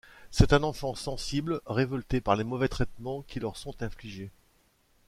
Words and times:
C'est 0.31 0.51
un 0.51 0.63
enfant 0.63 0.95
sensible, 0.95 1.61
révolté 1.67 2.21
par 2.21 2.35
les 2.35 2.43
mauvais 2.43 2.69
traitements 2.69 3.21
qui 3.21 3.39
leur 3.39 3.55
sont 3.55 3.83
infligés. 3.83 4.31